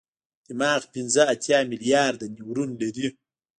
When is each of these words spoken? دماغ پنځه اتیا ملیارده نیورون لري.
دماغ 0.47 0.81
پنځه 0.93 1.21
اتیا 1.33 1.59
ملیارده 1.71 2.25
نیورون 2.35 2.69
لري. 2.81 3.07